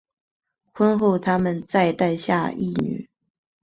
[0.73, 3.07] 婚后他们再诞下一女。